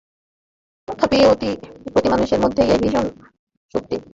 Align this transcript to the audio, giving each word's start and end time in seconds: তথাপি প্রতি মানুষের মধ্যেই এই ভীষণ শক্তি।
তথাপি 0.87 1.17
প্রতি 1.93 2.07
মানুষের 2.09 2.39
মধ্যেই 2.43 2.69
এই 2.73 2.79
ভীষণ 2.83 3.05
শক্তি। 3.73 3.95